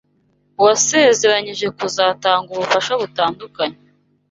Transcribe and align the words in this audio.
wasezeranyije 0.63 1.67
kuzatanga 1.77 2.47
ubufasha 2.51 2.93
butandukanye 3.01 3.79